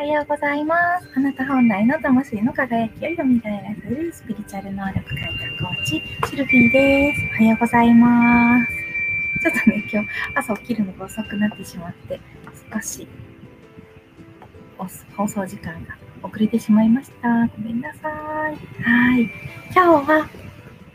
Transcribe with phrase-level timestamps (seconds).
[0.00, 1.10] おはようございます。
[1.14, 3.26] あなた本来の魂の輝きを蘇ら
[3.84, 7.20] せるスピリチュアル能力開拓コーチ、シルフィーです。
[7.38, 8.72] おはようございます。
[9.42, 12.18] ちょっとね、今日朝起きるのが遅くなってしまって、
[12.72, 13.06] 少し
[15.18, 17.28] 放送時間が遅れてしまいました。
[17.28, 18.12] ごめんなさい。
[18.82, 19.30] はい。
[19.70, 20.30] 今日は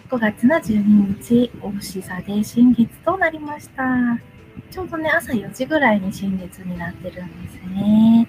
[0.09, 3.83] 5月の12日、お牛座で新月となりました。
[4.71, 8.27] ちょうどね、朝4時ぐらいに新月になってるんですね。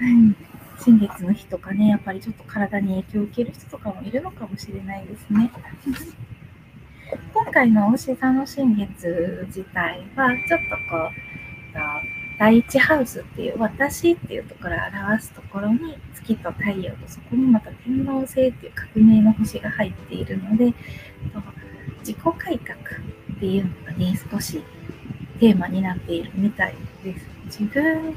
[0.00, 0.36] で、うん、
[0.82, 5.50] 新月の日とかね、やっぱりちょっと体に影響を受ける人とかもいるのかもしれないですね。
[7.34, 11.30] 今回のお牛座の新月自体は、ちょっとこう、
[12.40, 20.72] 第一ハウスっていう私っていうところを表すところに月と太陽とそこにまた天王星っていう革命の星が入っているので
[21.98, 24.62] 自己改革っていうのがね少し
[25.38, 26.74] テーマになっているみたい
[27.04, 27.26] です
[27.60, 28.16] 自分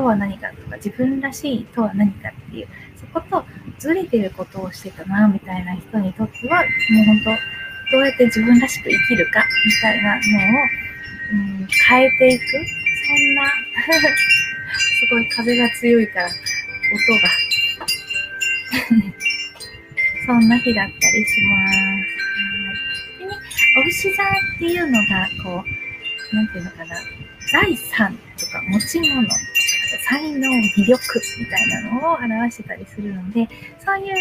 [0.00, 3.44] とは何かとか自分らしいとは何かっていうそこと
[3.78, 7.36] ずれてることをしてたなみたいな人にとってはもう本
[7.90, 10.20] 当どうやって自分らしく生きるかみたいなのを、
[11.32, 13.44] うん、変えていくそんな
[15.00, 17.28] すごい風が強いから、音が
[20.26, 21.78] そんな日だったりします。
[23.18, 23.32] でね、
[23.76, 24.26] お牛座っ
[24.58, 25.64] ていうのが、こ
[26.32, 26.96] う、なんていうのかな、
[27.50, 29.26] 財産とか持ち物、
[29.98, 31.00] 才能、魅力
[31.38, 34.14] みたいなのを表してたりするので、そういう、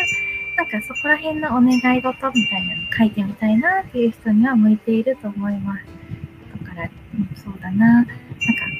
[0.57, 5.85] なんかそこら辺のお願い事みたいなの書いてみたいなっていう人には向いていると思います。
[6.63, 7.93] だから、うん、そうだな。
[7.95, 8.11] なんか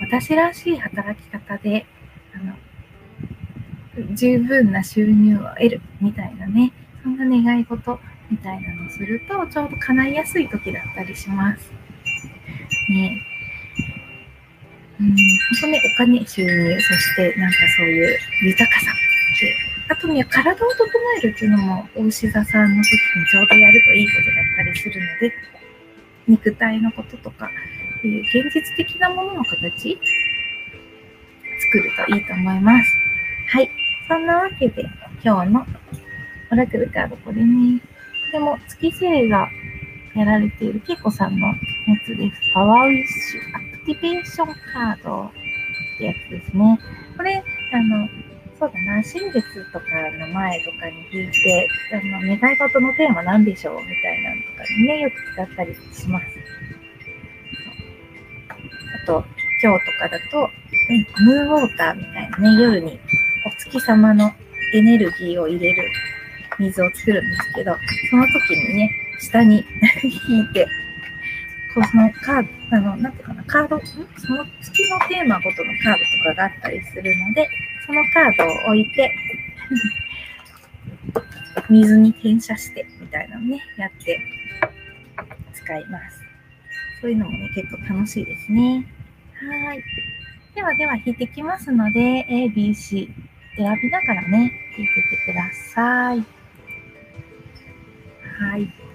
[0.02, 1.86] 私らしい働き方で
[2.34, 2.56] あの
[4.16, 6.72] 十分な収入を得るみたいなね
[7.04, 8.00] そんな願い事
[8.32, 11.72] みたいなのをするとちょうど叶いやすい時だったりします。
[12.90, 13.22] ね
[15.00, 15.18] うん、本
[15.62, 18.92] 当ね、お金、収入、そしてなんかそういう豊かさ
[19.40, 19.56] で、
[19.88, 20.88] あとね、体を整
[21.18, 25.34] えるっていうのも、お牛座さんの時にちょうどやるといいことだったりするので、
[26.28, 27.50] 肉体のこととか、
[28.00, 29.98] っていう現実的なものの形
[31.60, 32.96] 作るといいと思います。
[33.48, 33.70] はい。
[34.08, 34.84] そんなわけで、
[35.24, 35.66] 今日の
[36.52, 37.82] オラクルカードこれね。
[38.32, 39.50] でも、月星が
[40.16, 41.56] やられているケイコさんのや
[42.06, 42.42] つです。
[42.54, 45.32] パワーウィッシュティベーションカードっ
[45.98, 46.80] てやつですね。
[47.18, 48.08] これ、あの、
[48.60, 49.86] そうだな、新月とか
[50.20, 56.26] の前とかに聞いて、あの、願い事のテーマ何でしょうみたいなのとかにね、よく使ったりします。
[59.04, 59.24] あと、
[59.64, 60.50] 今日とかだと、
[60.90, 63.00] ねムーンウォーターみたいなね、夜に
[63.46, 64.34] お月様の
[64.74, 65.90] エネルギーを入れる
[66.58, 67.76] 水を作るんですけど、
[68.10, 69.64] その時にね、下に
[70.28, 70.68] 引いて、
[71.74, 77.48] このカード、あの、なんていうかな、カード、その月のテーマごとのカードとかがあったりするので、
[77.86, 79.12] そのカードを置いて、
[81.70, 84.20] 水に転写してみたいなのね、やって
[85.54, 86.20] 使います。
[87.02, 88.86] そういうのもね、結構楽しいですね。
[89.34, 89.84] はい。
[90.56, 93.10] ではでは引いてきますので、A、B、C
[93.56, 96.26] 選びながらね、引いててください。
[98.40, 98.89] はい。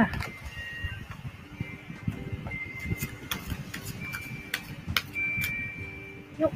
[0.00, 0.08] あ、
[6.38, 6.50] よっ。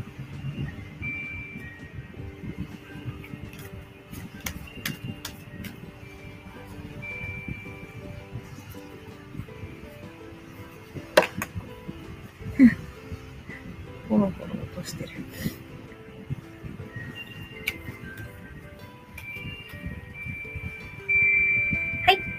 [14.08, 15.10] ボロボロ落としてる。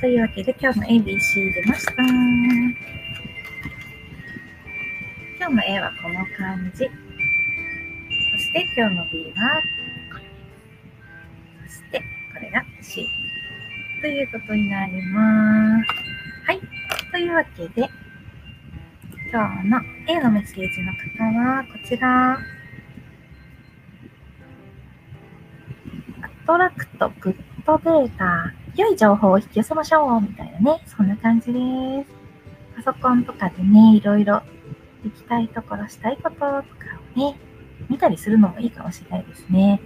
[0.05, 1.93] というわけで今日の ABC 出ました。
[1.93, 2.05] 今
[5.47, 6.85] 日の A はこの感じ。
[8.31, 9.63] そして今日の B は。
[11.65, 13.07] そしてこれが C。
[13.99, 15.87] ということになります。
[16.45, 16.61] はい。
[17.11, 17.89] というわけで、
[19.31, 22.33] 今日の A のメッセージの方はこちら。
[22.33, 22.37] ア
[26.45, 27.35] トラクトグッ
[27.65, 28.53] ドデータ。
[28.77, 30.83] 良い情報を引き寄せましょうみたいなね。
[30.85, 31.59] そんな感じで
[32.03, 32.09] す。
[32.75, 34.41] パソコンとかでね、いろいろ
[35.03, 36.63] 行きたいところ、したいこととか
[37.15, 37.37] をね、
[37.89, 39.79] 見たりするのもいいかもしれないですね。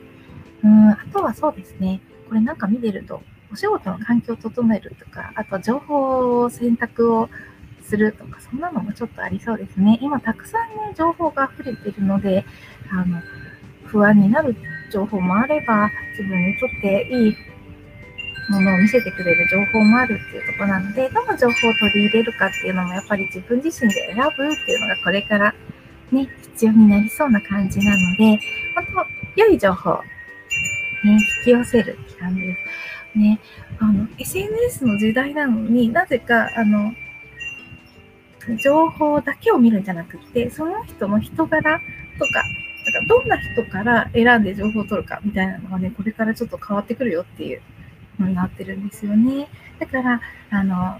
[0.63, 2.01] うん、あとはそうですね。
[2.27, 3.21] これなんか見てると、
[3.53, 7.29] お仕事の環境を整えるとか、あと情報を選択を
[7.83, 9.99] するとか、そんなのもちょっとありそうですね。
[10.01, 12.43] 今たくさんね、情報が溢れてるので、
[12.91, 13.21] あの、
[13.85, 14.55] 不安になる
[14.91, 17.48] 情報もあれば、自分にとっていい
[18.49, 25.53] ものを見せてくれる情報もあるっていうとこなので、どの情報を取り入れるかっていうのもやっぱり自分自身で選ぶっていうのがこれから
[26.11, 28.39] ね、必要になりそうな感じなので、
[28.75, 28.85] 本
[29.35, 29.91] 当良い情報、
[31.03, 33.17] ね、引き寄せるって感じです。
[33.17, 33.39] ね、
[33.79, 36.93] あの、SNS の時代なのになぜか、あの、
[38.63, 41.79] 情報だけを見るんじゃなくて、その人の人柄
[42.17, 42.43] とか、
[42.85, 47.61] だかどんな人から選んで情報を取るかみたいなのがね、これからちょっと変わってくるよっていう
[48.27, 49.47] なってるんですよね。
[49.79, 50.99] だから、あの、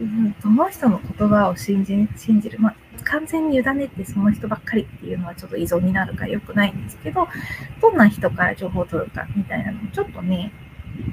[0.00, 7.28] うん、どの人の言葉を信じ信じる、まあ、完全に委ねてその人ばっかりっていうのはちょっと依存になるから良くないんですけど、
[7.80, 10.52] どんな人から情報を取るかみたいなのもちょっとね、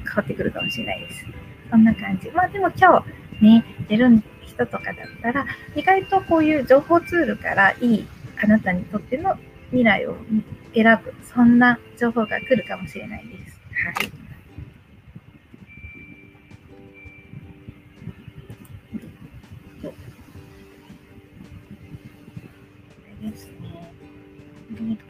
[0.03, 1.25] 変わってくるかもしれないです。
[1.69, 2.29] そんな感じ。
[2.31, 3.03] まあでも今
[3.39, 5.45] 日ね、出る人とかだったら、
[5.75, 8.07] 意外とこういう情報ツールからいい
[8.43, 9.37] あなたにとっての
[9.69, 10.15] 未来を
[10.73, 13.59] 選ぶ、そんな情報が来るかもしれないです。
[13.85, 14.10] はい。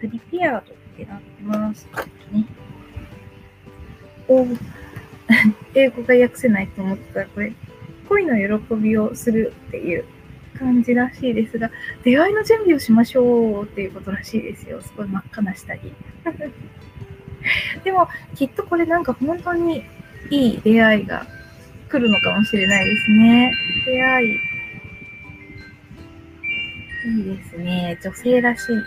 [0.02, 1.88] プリペアードってなってます。
[2.32, 2.46] ね。
[4.28, 4.48] お
[5.76, 7.54] 英語が訳せないと思ったら、これ、
[8.10, 10.06] 恋の喜びをするっていう
[10.58, 11.70] 感じらしいですが、
[12.04, 14.82] 出会いの準備をしましょうっていうことらしいですよ。
[14.82, 15.94] すごい真っ赤な下着。
[17.86, 19.84] でも、きっとこれなんか本当に
[20.32, 21.28] いい出会いが
[21.90, 23.54] 来るのかもしれないですね。
[23.86, 24.51] 出会い。
[27.04, 27.98] いいですね。
[28.04, 28.84] 女性らしい喜び、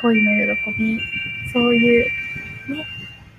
[0.00, 1.00] 恋の喜び、
[1.52, 2.04] そういう、
[2.68, 2.86] ね。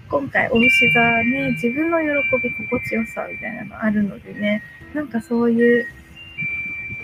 [0.07, 4.61] 今回、お牛座ね、自分の喜び、心地よさみたいなのあるのでね、
[4.93, 5.87] なんかそういう、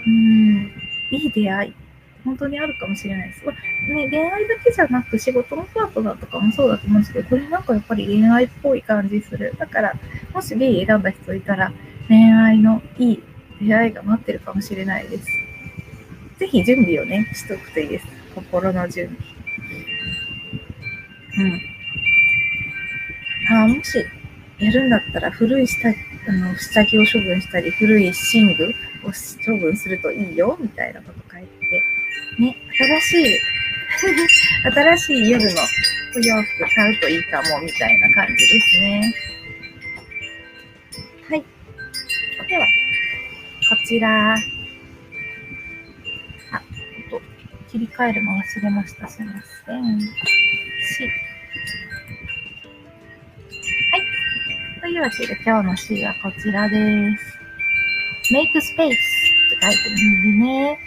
[0.06, 0.71] うん、
[1.11, 1.73] いい出会い、
[2.23, 3.45] 本当にあるかもしれないです。
[3.45, 9.56] ね、恋愛だけじゃなく仕事のパートナーとかもそうだと思うんですけど、これなんかやっぱり恋愛っぽい感じする。
[9.57, 9.95] だから、
[10.31, 11.71] もし B 選んだ人いたら、
[12.07, 13.23] 恋愛のいい
[13.61, 15.48] 出会いが待ってるかもしれないです。
[16.39, 18.06] ぜひ準備をね、しとくといいです。
[18.33, 19.15] 心の準
[21.38, 21.50] 備。
[21.50, 21.62] うん。
[23.56, 24.06] あもし、
[24.59, 29.12] やるんだったら古い下あの下着を処分したり、古い寝具を
[29.45, 31.83] 処分するといいよ、みたいなこと書いてて、
[32.42, 33.39] ね、新しい
[34.71, 35.62] 新しい夜の
[36.15, 39.13] お洋服買うといいかも、みたいな感じですね。
[41.30, 41.44] はい。
[42.47, 44.35] では、こちら。
[47.71, 49.07] 切り替えるの忘れました。
[49.07, 49.33] すみま
[49.66, 50.01] せん。
[50.01, 50.07] し。
[54.81, 57.39] というわけで今日の C はこちらです。
[58.33, 58.95] make space って
[59.62, 60.80] 書いてるんでね、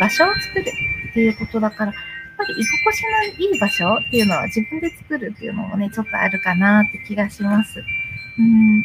[0.00, 0.64] 場所を作る
[1.10, 1.94] っていうことだから、やっ
[2.36, 7.84] ぱり居心地のいい場所っていうのは自分で作るっていうのもね、ちょっとあるかなって気がします。
[8.38, 8.84] うん。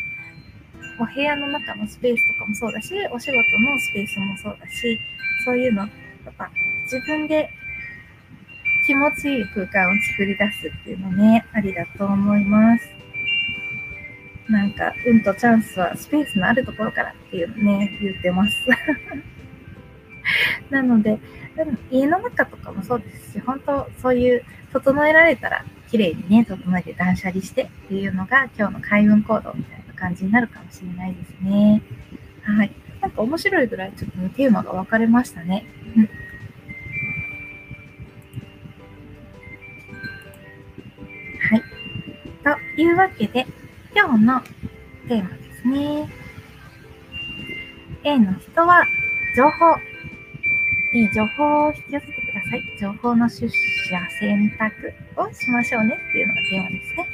[1.00, 5.00] お部屋の中のスペースとかもそうだし、お仕事のスペースもそうだし、
[5.46, 5.88] そういうの、
[6.29, 6.51] やっぱ
[6.83, 7.49] 自分で
[8.85, 12.87] 気持ちいい空間を作り出すっていうのね、ありだと思います。
[14.47, 18.55] なんか、運とチャンスはスペースのあるところからっていうね、言ってます。
[20.69, 21.19] なので、
[21.91, 31.81] 家の中とかもそうですし、本当そういう整えられたら、綺麗にね、整えて断捨離してっていうのが今日の開運行動みたいな感じになるかもしれないですね。
[32.43, 32.71] はい。
[33.01, 35.65] なんか面白いぐらいちょっとね、テーマが分かれましたね。
[42.50, 43.46] というわけで、
[43.96, 44.41] 今日の
[45.08, 46.10] テーマですね。
[48.03, 48.84] A の人は
[49.36, 49.75] 情報。
[50.91, 52.63] いい情報を引き寄せてください。
[52.82, 54.91] 情報の出社選択
[55.22, 57.08] をしましょうねっていうのがテーマですね。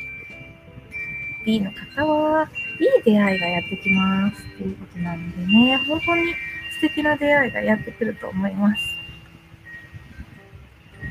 [1.46, 2.50] B の方は、
[2.80, 6.34] いい出会いがやってきますっていうことなんでね、本当に
[6.80, 8.82] 素敵な出会いがやってくると思います。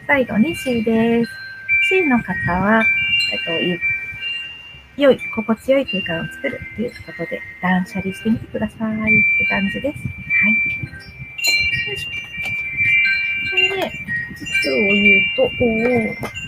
[0.07, 1.31] 最後に C です。
[1.90, 2.83] C の方は、
[3.33, 3.93] えっと、
[4.96, 9.98] 良い、心地よい空間を作るということで、断捨離してみてくださいって感じです。
[10.06, 10.52] はい。
[11.88, 12.10] よいしょ。
[13.50, 13.92] それで、
[14.36, 16.44] 実を言うと、お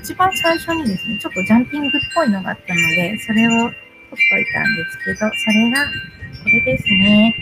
[0.00, 3.74] 一番最初にですね、ちょっとジャンピングっぽいのがあったので、それを取っ
[4.10, 7.34] といたんですけど、それが、これですね。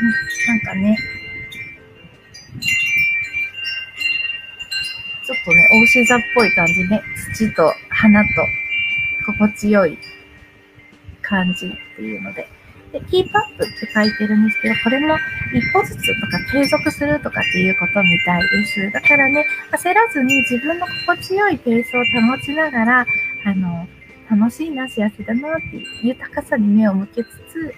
[0.00, 0.96] うん、なんかね、
[5.26, 7.02] ちょっとね、大牛座っぽい感じね。
[7.34, 8.28] 土と花と
[9.26, 9.98] 心地よい
[11.20, 12.48] 感じっていうので。
[12.92, 15.16] で、キープアップって書いてるんですけど、これも
[15.52, 18.90] 一歩ずつとか継続するとかっていうことみたいです。
[18.92, 23.06] だからね、焦らずに自分の心地よいペースを保ちながら、
[23.44, 23.86] あの、
[24.30, 27.74] 楽しいな、幸せだなっていう豊かさに目を向けつつ、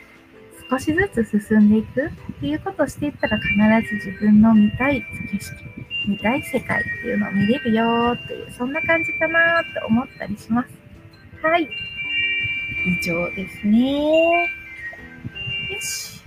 [0.70, 2.10] 少しずつ進んでいくっ
[2.40, 10.68] ていうことをしていったら必ず自分の見たい景色、見たい世界っていうのを見れるよっていう、そんな感じかなって思ったりします。
[11.42, 11.68] はい。
[12.86, 14.44] 以上ですね。
[14.44, 14.48] よ
[15.80, 16.20] し。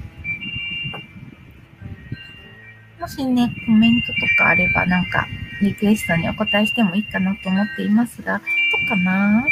[3.00, 5.25] もしね、コメントとかあればなんか
[5.62, 8.43] リクエストにお答えしてもいいかなと思っていますが、ど
[8.85, 9.45] うかな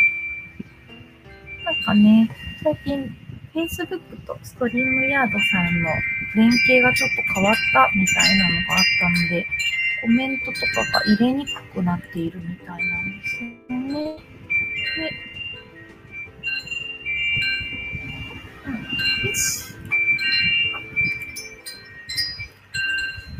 [1.64, 2.30] なんかね、
[2.62, 3.21] 最近
[3.54, 5.90] Facebook とストリームヤードさんの
[6.36, 9.46] 連携がちょっと変わったみたいなのがあったので、
[10.02, 13.58] コメントとかが入れにくくなっているみたいなんですよね。
[13.68, 15.12] で、
[18.66, 19.72] うん、よし。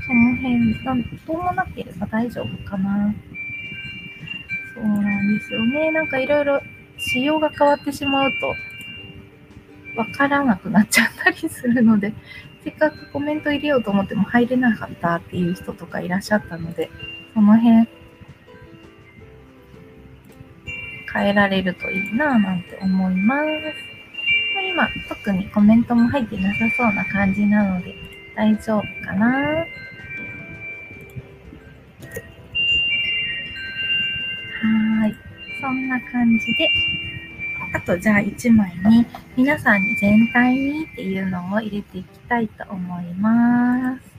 [0.06, 3.16] その辺、なんどうもなければ大丈夫かな。
[4.76, 5.92] そうなんですよね。
[5.92, 6.62] なんかいろいろ
[6.98, 8.54] 仕様が変わってしまうと、
[9.96, 12.14] わからなくなっちゃったりするので、
[12.64, 16.90] せっかくコメント入れようと思っても入れなかったっていう人とかいらっしゃったので、
[17.34, 17.88] その辺、
[21.14, 23.92] 変えられるといいなぁなんて思います。
[24.70, 27.96] 今、特にコメントも入ってなさそうな感じなので、
[28.36, 35.16] 大丈夫かなはーい。
[35.60, 36.70] そんな感じで、
[37.74, 44.11] あとじゃあ1枚に皆さんに全体にっていうのを入れていきたいと思います。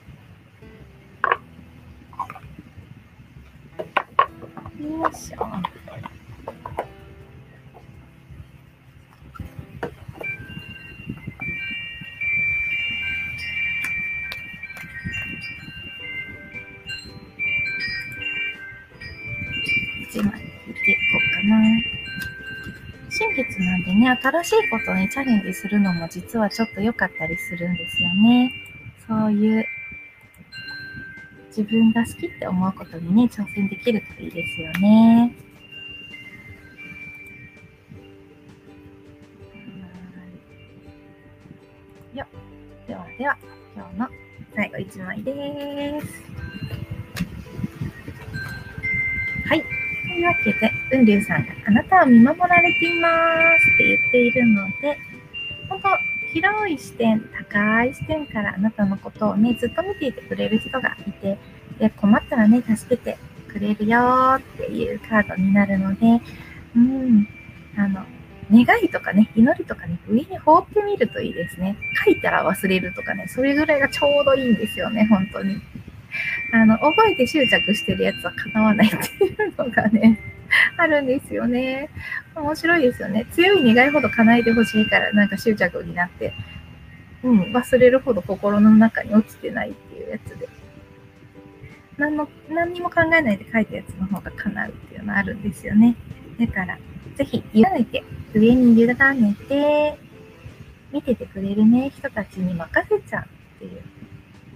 [23.52, 28.52] 新月なんでね、新しいことにチャレンジするのも実はちょっと良かったりするんですよね。
[29.06, 29.66] そういう
[31.48, 35.34] 自分が好きって思うことにね、挑戦できるといいですよね。
[42.14, 42.26] よ
[42.86, 43.36] ではでは、
[43.74, 44.08] 今日の
[44.54, 46.41] 最後1枚です。
[50.12, 53.08] というわけで、うんりゅうさんがあなたは見守られていま
[53.58, 54.98] すって言っているので、
[55.70, 55.88] 本当
[56.34, 61.38] 広い視点、高い視点からあなたのことをね、ずっと見ていてくれる人がいて、
[61.78, 63.16] で困ったらね、助けて
[63.50, 66.20] くれるよっていうカードになるので、
[66.76, 67.26] うん、
[67.78, 68.04] あの、
[68.50, 71.76] 願いとかね、祈りとかね、上に放ってみるといいですね。
[72.04, 75.56] 書いたら忘れるとかね、それぐらいがちょうどいいんですよね、本当に。
[76.52, 80.18] あの、覚えて執着してるやつは叶わないっていうのがね、
[80.76, 81.88] あるんですよね。
[82.34, 83.26] 面白いですよね。
[83.32, 86.34] 強い願いほど叶えてほしいから、なんか執着になって、
[87.22, 90.48] うん、忘れるほど心の中に落ちてないっていうやつで。
[91.96, 95.96] 何の、何にも考えないで書いたやつの方が叶うっていうのあるんですよね。
[96.38, 96.78] だから、
[97.16, 98.02] ぜひ、委ねて、
[98.34, 98.96] 上に委ね
[99.48, 99.96] て、
[100.92, 103.24] 見ててくれるね、人たちに任せちゃう
[103.56, 103.82] っていう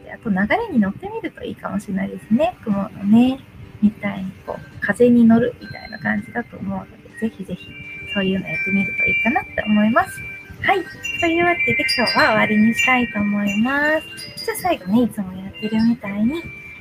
[0.06, 2.56] で、あと流れに乗ってみるといいかもしれないですね。
[2.62, 3.40] 雲のね、
[3.82, 7.66] みたいにこう、風に乗るみたいな感じだと思うので、ぜひぜひ
[8.14, 10.20] そういうのやってみるといいかなって思います。
[10.62, 10.78] はい。
[11.20, 14.44] というわけで今日は終わりにしたいと思います。
[14.44, 16.34] じゃあ最後ね、いつもやってるみたいに、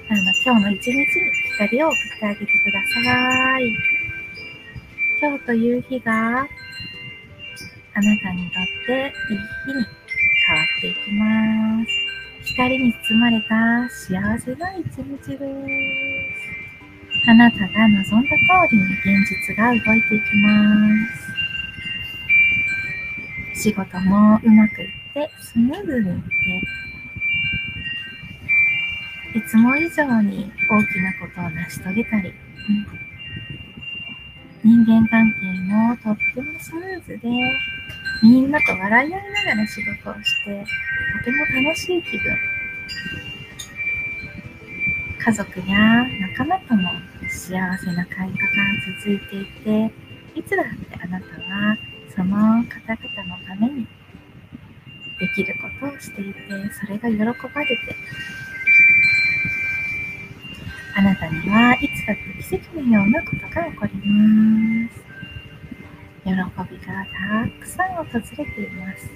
[0.10, 1.06] あの、今日の一日に
[1.58, 3.76] 光を送ってあげてください。
[5.20, 6.14] 今日という日が、
[7.98, 9.86] あなたにとっていい日に
[10.48, 12.05] 変わっていきます。
[12.46, 15.46] 光に包まれた幸せな一日です。
[17.28, 20.50] あなたが望んだ通りに現実が動いていきま
[23.54, 23.62] す。
[23.64, 26.22] 仕事もうまくいってスムーズにいっ
[29.34, 32.36] て、いつも以上に大きなことを成し遂げたり、うん、
[34.66, 37.30] 人間関係もとってもスムーズで、
[38.24, 40.66] みんなと笑い合いながら仕事をして、
[41.20, 42.36] とても楽しい気分。
[45.24, 46.04] 家族や
[46.36, 46.90] 仲間とも
[47.30, 48.38] 幸せな会話が
[49.04, 49.94] 続いていて、
[50.34, 51.78] いつだってあなたは
[52.16, 53.88] その方々のために
[55.20, 56.40] できることをしていて、
[56.74, 57.18] それが喜
[57.54, 57.96] ばれて、
[60.96, 65.04] あなたにはいつだって奇跡のようなことが起こります。
[66.24, 69.10] 喜びがたくさん訪れています。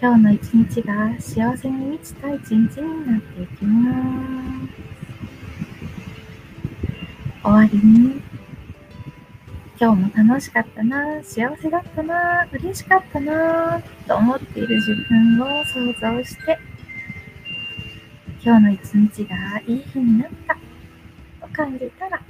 [0.00, 3.92] 今日の一日が幸せに満ちた一日になっていきま
[4.68, 4.82] す。
[7.42, 8.22] 終わりに、
[9.80, 16.58] 今日も楽しかったな、幸せだったな、嬉しかったな、と思っている自分を想像して、
[18.44, 20.41] 今日の一日がいい日になった
[21.52, 22.20] 感じたら、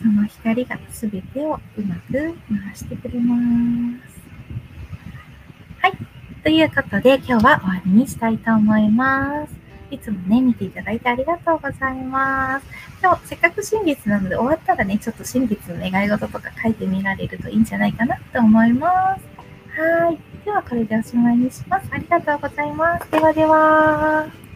[0.00, 2.34] その光が全てをうまく回
[2.74, 3.36] してくれま
[4.06, 4.18] す。
[5.80, 5.92] はい。
[6.42, 9.58] ということで、今日は終わりにしたいと思います。
[9.90, 12.66] いつもね、見ていただいてありがとうございます。
[13.02, 19.80] 今日、せっかく新月なので、終わったらね、ちょっと新月の願い事とか書いてみられるといいんじゃないかなと思います。
[19.80, 20.18] はい。
[20.44, 21.88] では、これでおしまいにします。
[21.90, 23.10] ありがとうございます。
[23.10, 24.47] ではでは。